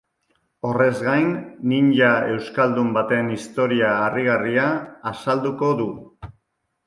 [0.67, 1.27] Horrez gain,
[1.73, 4.67] ninja euskaldun baten istorio harrigarria
[5.11, 5.89] azalduko du.